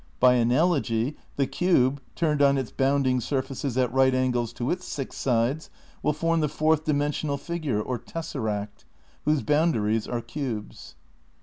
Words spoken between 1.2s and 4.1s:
the cube, turned on its bounding surfaces at